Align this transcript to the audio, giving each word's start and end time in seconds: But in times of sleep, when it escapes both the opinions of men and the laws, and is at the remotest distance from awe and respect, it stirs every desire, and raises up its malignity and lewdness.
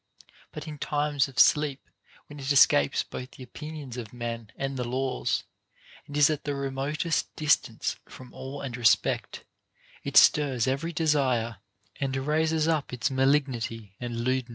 But 0.51 0.67
in 0.67 0.79
times 0.79 1.27
of 1.27 1.37
sleep, 1.37 1.87
when 2.25 2.39
it 2.39 2.51
escapes 2.51 3.03
both 3.03 3.29
the 3.33 3.43
opinions 3.43 3.97
of 3.97 4.11
men 4.13 4.51
and 4.55 4.75
the 4.75 4.83
laws, 4.83 5.43
and 6.07 6.17
is 6.17 6.27
at 6.31 6.43
the 6.43 6.55
remotest 6.55 7.35
distance 7.35 7.97
from 8.09 8.33
awe 8.33 8.61
and 8.61 8.75
respect, 8.75 9.43
it 10.03 10.17
stirs 10.17 10.65
every 10.65 10.91
desire, 10.91 11.57
and 11.97 12.15
raises 12.17 12.67
up 12.67 12.91
its 12.91 13.11
malignity 13.11 13.93
and 13.99 14.21
lewdness. 14.21 14.49